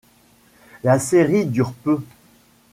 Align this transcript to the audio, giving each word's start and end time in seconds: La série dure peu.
La 0.83 0.97
série 0.97 1.45
dure 1.45 1.73
peu. 1.73 2.01